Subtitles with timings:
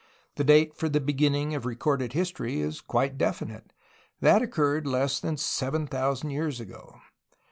[0.33, 3.71] The date for the beginning of re corded history is quite definite.
[4.19, 6.99] That occurred less than 7,000 years ago.